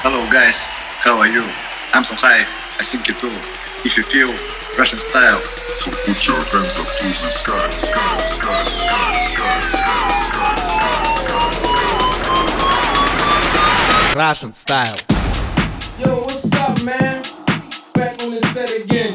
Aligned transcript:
Hello 0.00 0.22
guys, 0.30 0.70
how 1.02 1.18
are 1.18 1.26
you? 1.26 1.42
I'm 1.92 2.04
so 2.04 2.14
high, 2.14 2.42
I 2.78 2.84
think 2.84 3.08
you 3.08 3.14
too. 3.14 3.34
If 3.84 3.96
you 3.96 4.04
feel 4.04 4.30
Russian 4.78 5.00
style, 5.00 5.40
so 5.82 5.90
put 5.90 6.24
your 6.24 6.38
hands 6.38 6.78
up 6.78 6.86
to 6.86 7.02
the 7.02 7.34
sky, 7.34 7.58
sky, 7.70 8.18
sky, 8.30 8.62
sky, 8.78 9.18
sky, 9.26 9.58
sky, 9.58 10.54
sky, 14.06 14.14
Russian 14.14 14.52
style. 14.52 14.96
Yo, 15.98 16.20
what's 16.20 16.52
up, 16.52 16.80
man? 16.84 17.24
Back 17.94 18.22
on 18.22 18.30
the 18.30 18.40
set 18.54 18.70
again. 18.70 19.14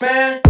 spend. 0.00 0.49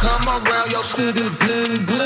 come 0.06 0.28
around 0.28 0.70
your 0.72 0.84
city, 0.84 1.28
bling, 1.40 1.86
bling. 1.86 2.05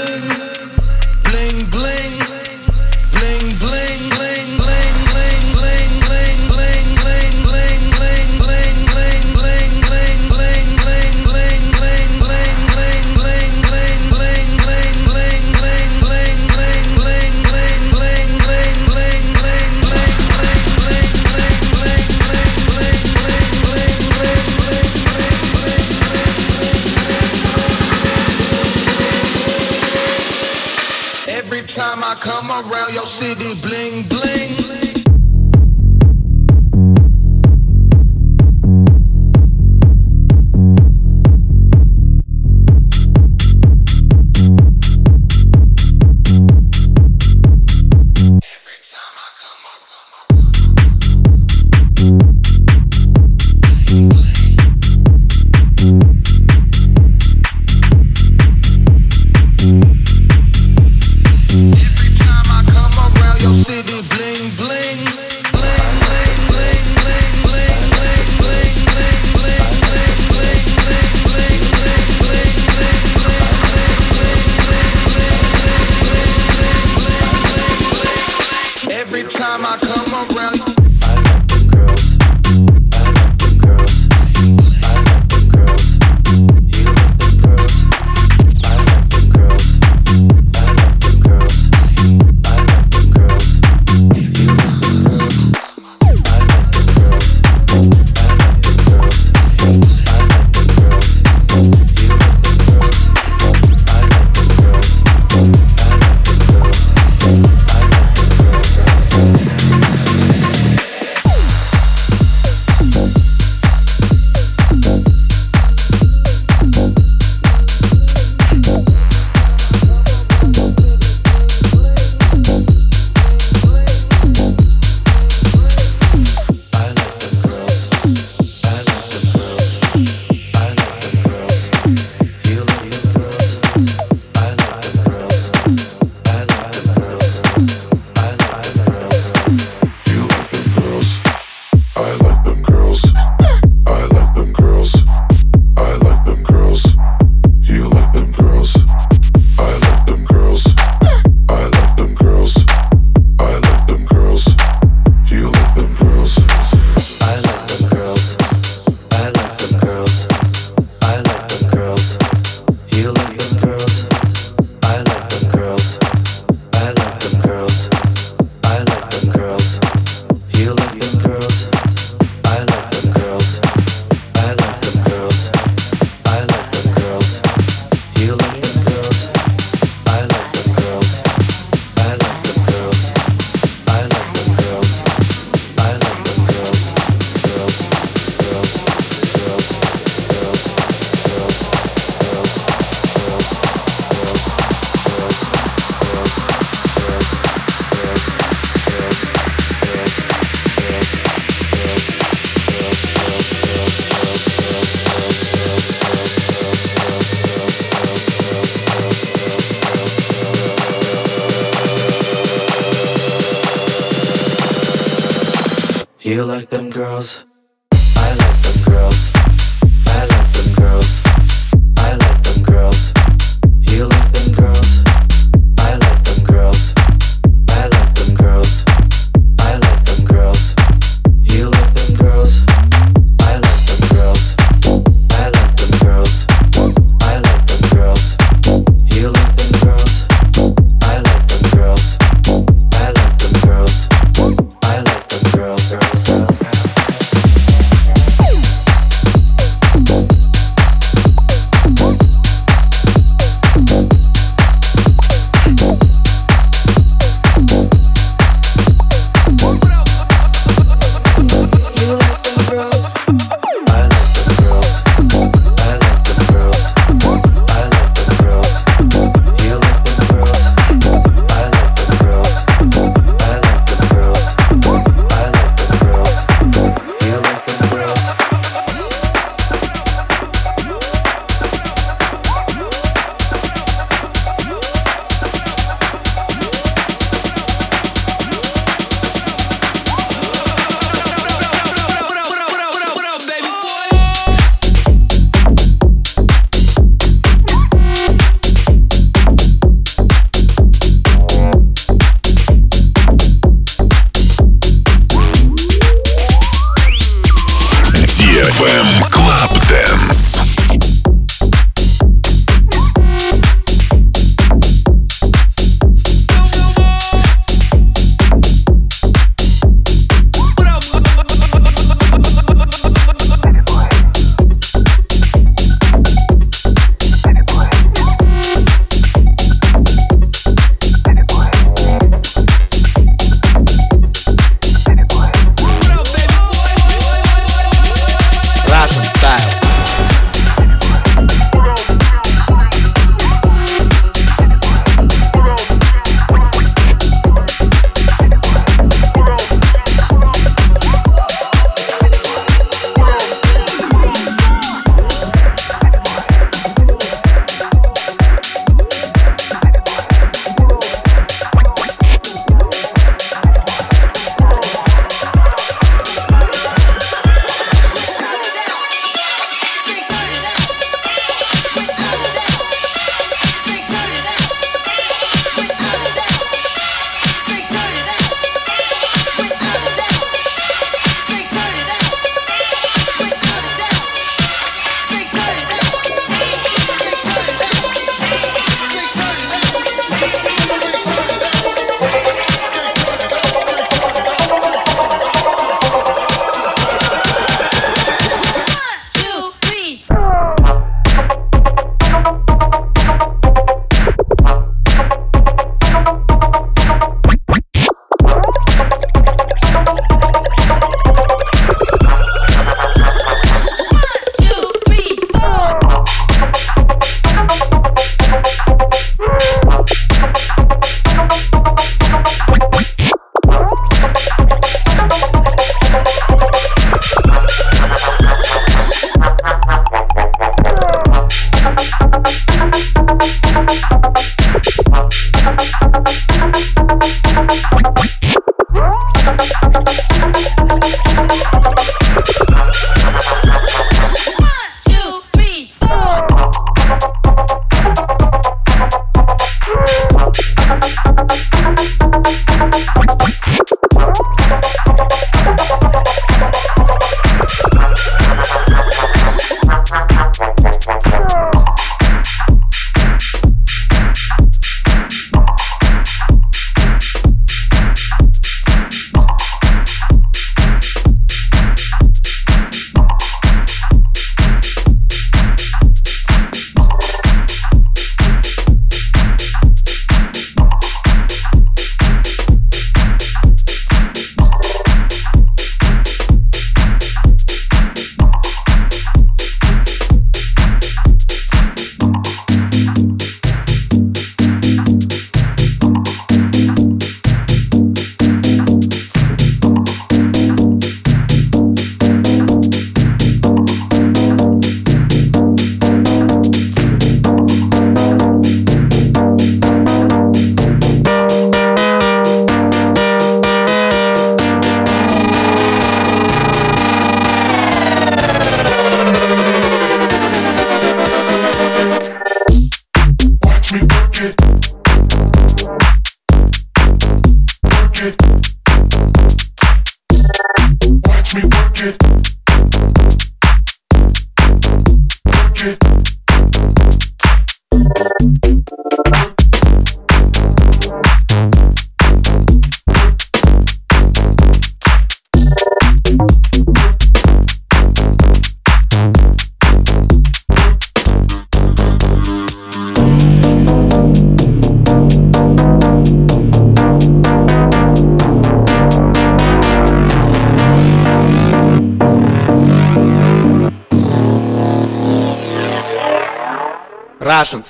city 33.19 33.51
blend. 33.67 33.78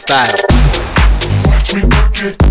Style. 0.10 0.34
Watch 1.46 1.76
me 1.76 1.84
work 1.84 2.24
it. 2.24 2.49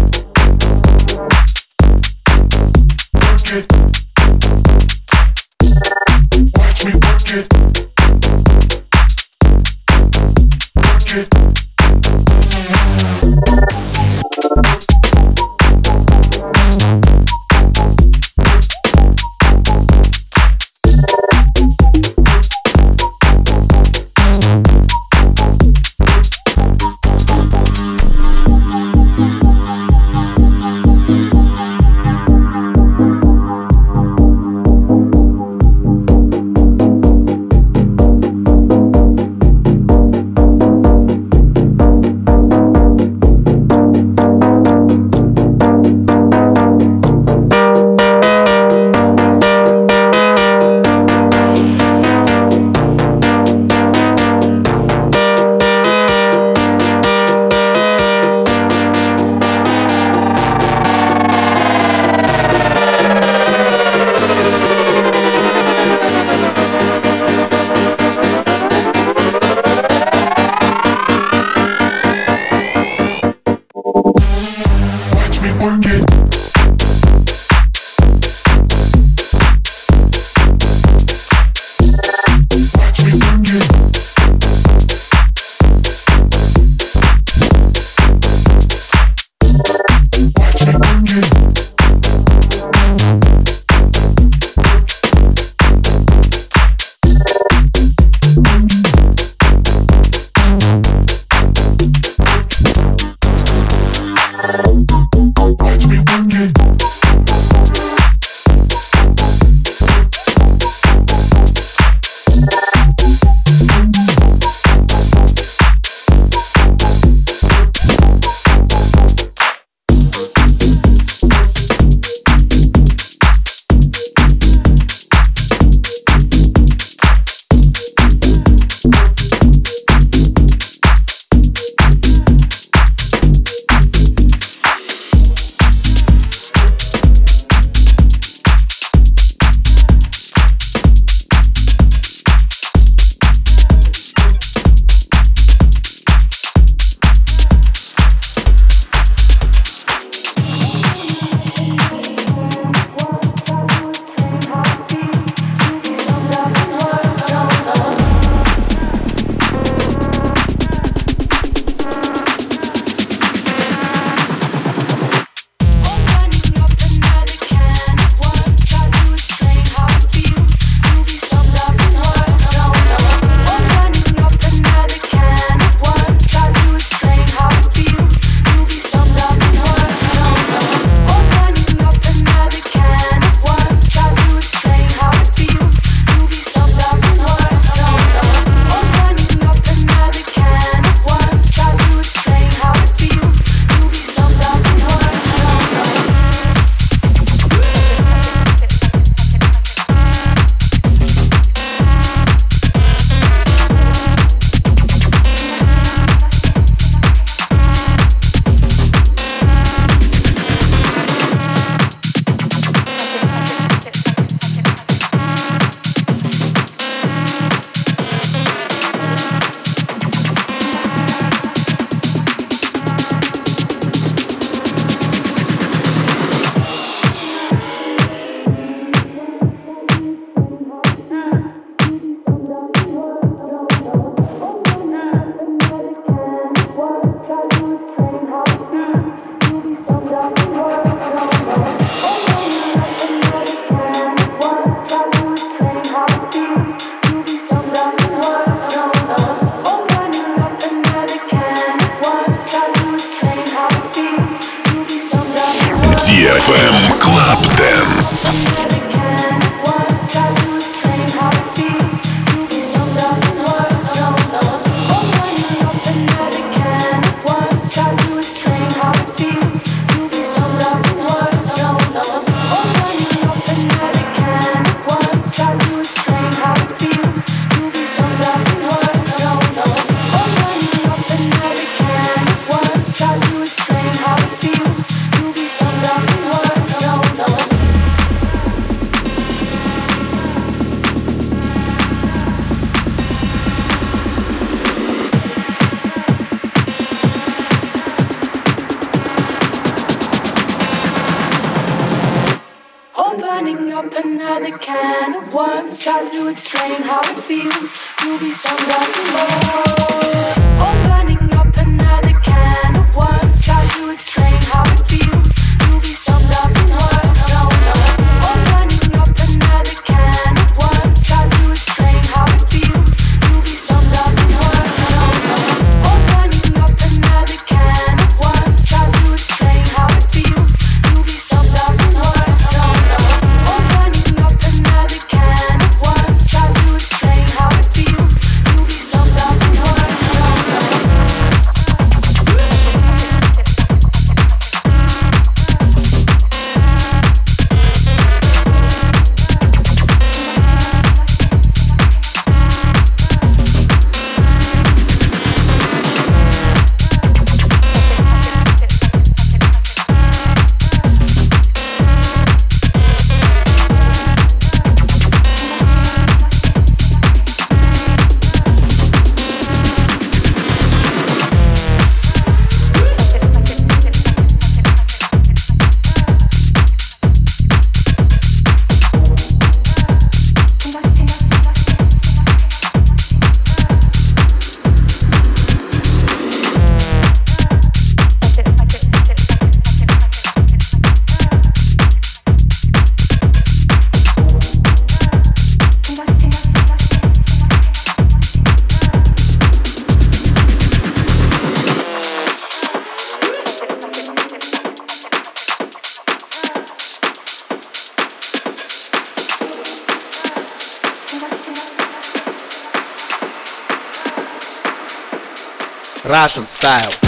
Russian 416.19 416.49
style. 416.49 417.08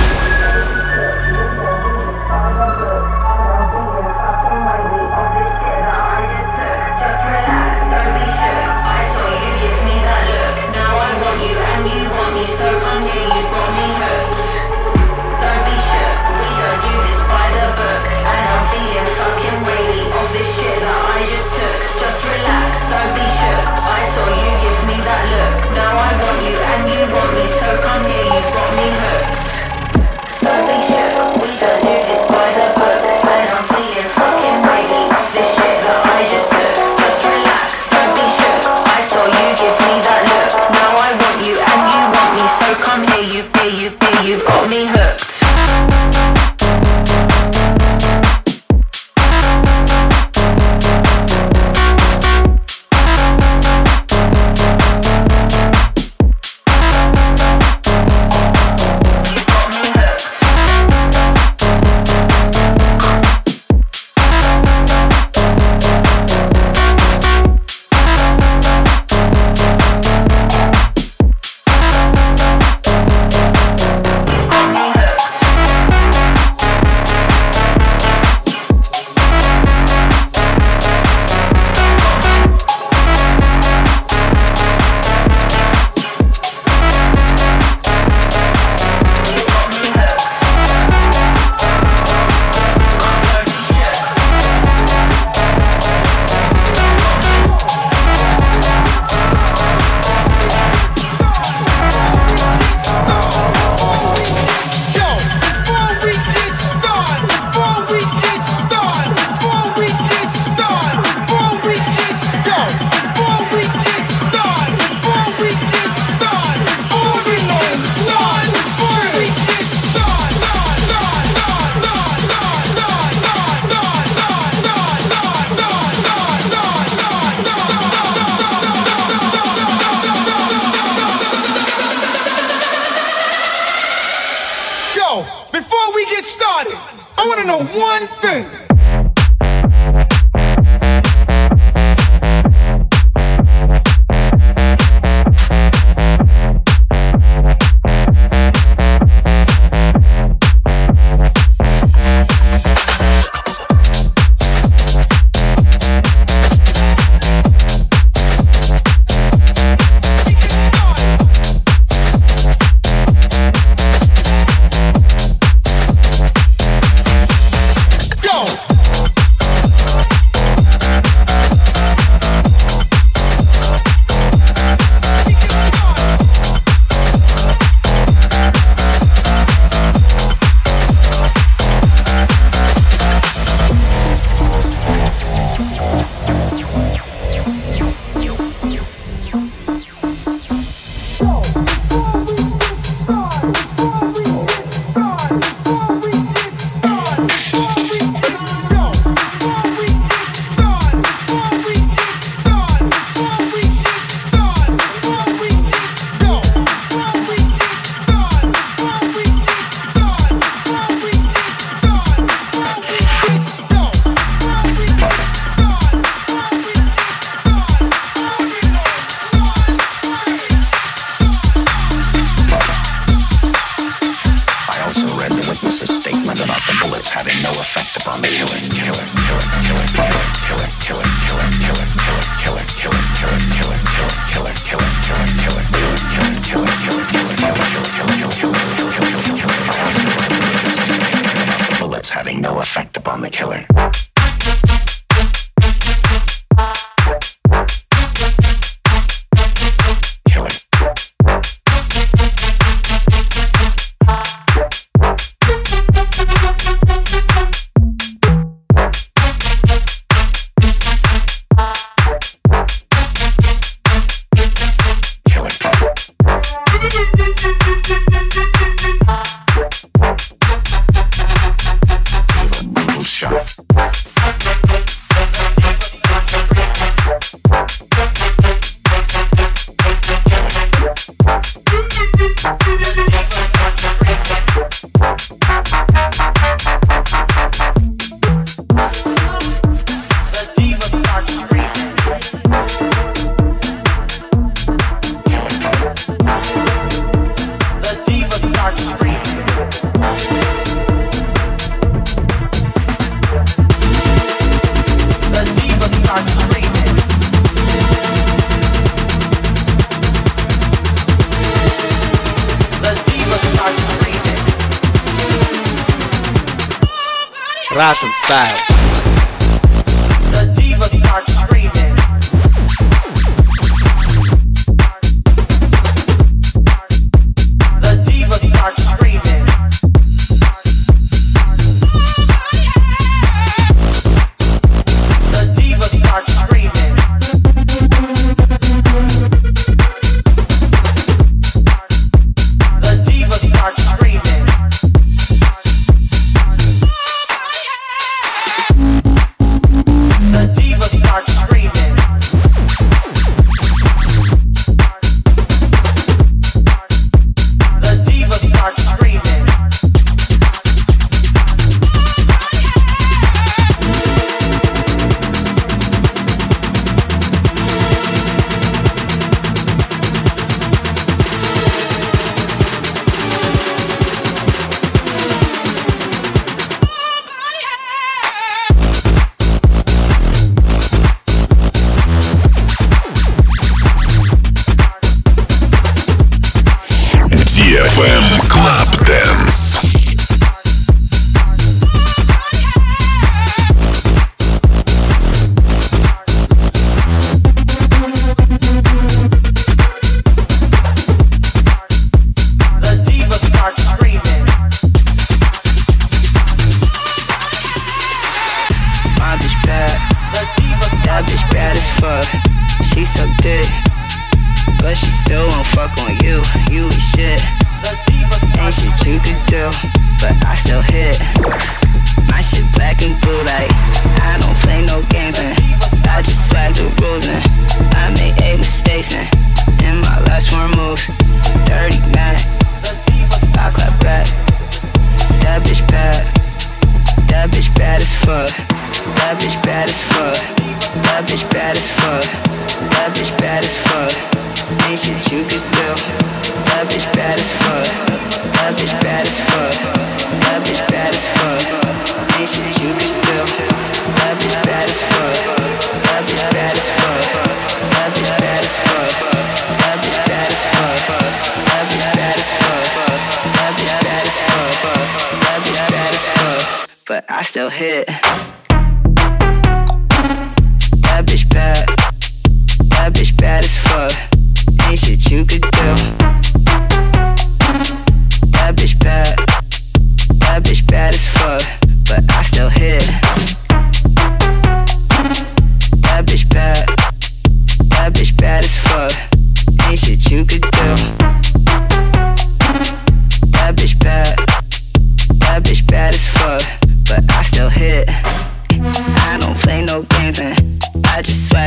side. 318.31 318.70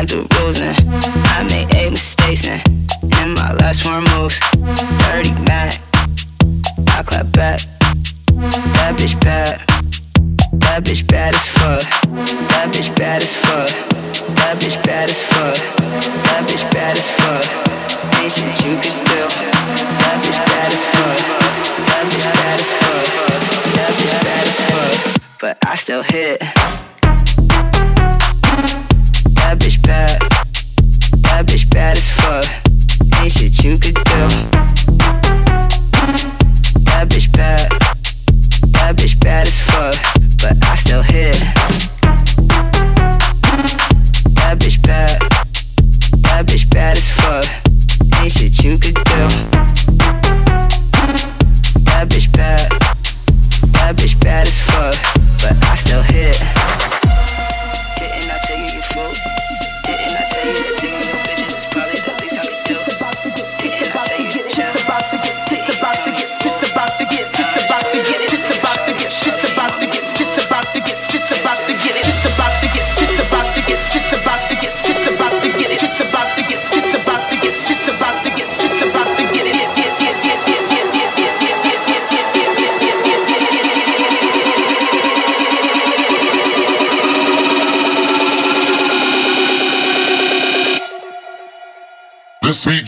I 0.04 0.06
do 0.06 0.28
rules 0.36 0.60
and 0.60 0.76
I 1.32 1.47
made 1.47 1.74
eight 1.76 1.89
mistakes 1.89 2.45
and 2.45 2.60
in 3.24 3.34
my 3.36 3.54
last 3.64 3.84
four 3.84 4.01
moves, 4.12 4.38
30 5.08 5.32
Mac. 5.47 5.80
I 6.91 7.04
clap 7.08 7.32
back. 7.32 7.62
That 8.76 8.95
bitch 8.99 9.16
bad. 9.22 9.64
That 10.60 10.84
bitch 10.84 11.08
bad 11.08 11.34
as 11.34 11.47
fuck. 11.47 11.84
That 12.51 12.68
bitch 12.76 12.93
bad 12.97 13.24
as 13.24 13.34
fuck. 13.34 13.70
That 14.43 14.60
bitch 14.60 14.76
bad 14.84 15.10
as 15.10 15.24
fuck. 15.24 15.56
That 16.28 16.43
bitch 16.51 16.70
bad 16.74 16.97
as 16.97 17.10
fuck. 17.16 18.20
Ain't 18.20 18.34
shit 18.34 18.60
you 18.68 18.76
could 18.84 18.99
do. 19.08 19.24
That 20.04 20.20
bitch 20.20 20.41
bad 20.51 20.68
as 20.68 20.84
fuck. 20.91 21.20
That 21.88 22.04
bitch 22.12 22.28
bad 22.43 22.60
as 22.60 22.72
fuck. 22.76 23.08
That 23.72 23.91
bitch 23.95 24.24
bad 24.28 24.47
as 24.51 24.60
fuck. 24.68 25.39
But 25.39 25.58
I 25.66 25.76
still 25.78 26.04
hit. 26.04 26.41
That 29.54 29.62
bitch 29.62 29.84
bad. 29.84 30.20
That 31.22 31.45
bitch 31.45 31.70
bad 31.70 31.95
as 31.95 32.10
fuck. 32.10 33.22
Ain't 33.22 33.32
shit 33.32 33.64
you 33.64 33.78
could 33.78 33.93
do. 33.93 34.73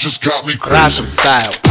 Just 0.06 0.24
got 0.24 0.46
me 0.46 0.56
crazy. 0.56 0.76
Russian 0.76 1.08
style. 1.08 1.65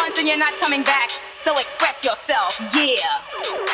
once 0.00 0.18
and 0.18 0.26
you're 0.26 0.38
not 0.38 0.54
coming 0.60 0.82
back, 0.82 1.10
so 1.38 1.52
express 1.52 2.02
yourself, 2.02 2.58
yeah. 2.74 3.04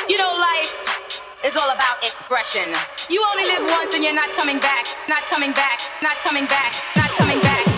You 0.08 0.18
know, 0.18 0.32
life 0.34 1.22
is 1.44 1.54
all 1.54 1.70
about 1.70 2.02
expression. 2.02 2.66
You 3.08 3.24
only 3.30 3.44
live 3.44 3.70
once 3.70 3.94
and 3.94 4.02
you're 4.02 4.12
not 4.12 4.30
coming 4.36 4.58
back, 4.58 4.86
not 5.08 5.22
coming 5.30 5.52
back, 5.52 5.78
not 6.02 6.16
coming 6.26 6.46
back, 6.46 6.72
not 6.96 7.10
coming 7.10 7.40
back. 7.40 7.75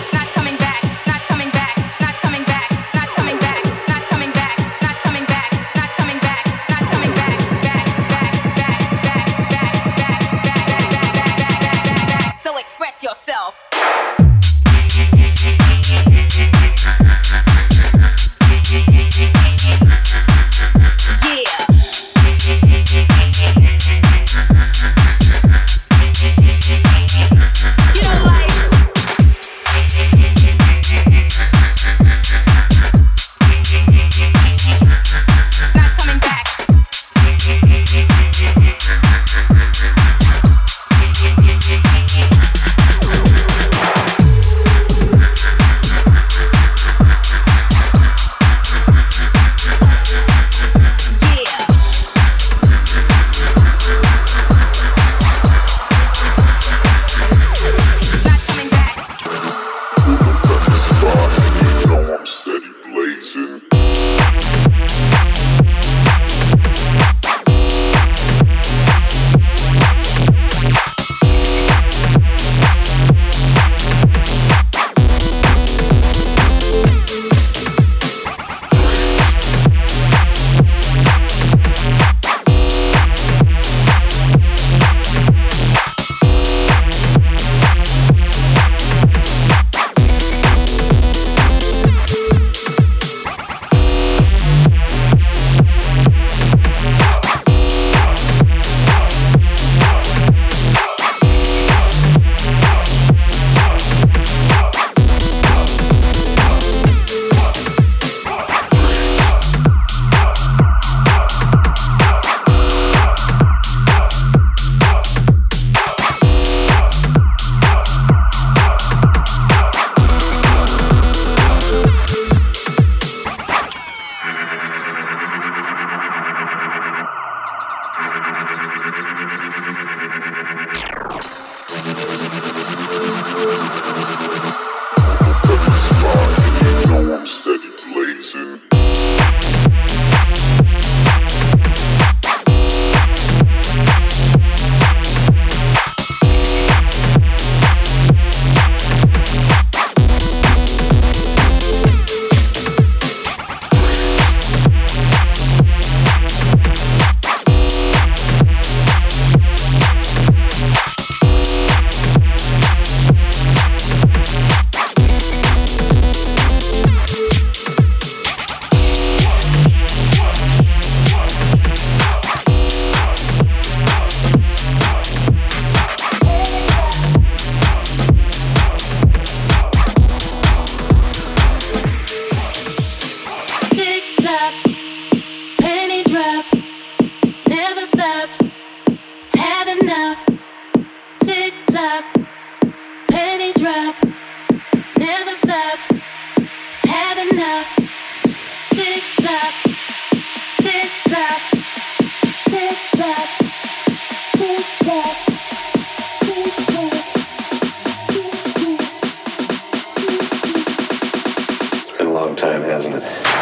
Time, 212.39 212.63
hasn't 212.63 212.95
it? 212.95 213.38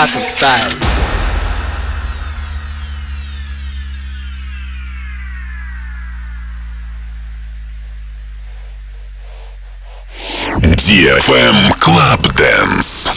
Russian 0.00 0.22
style. 0.22 0.70
DFM 10.88 11.78
Club 11.78 12.34
Dance. 12.34 13.10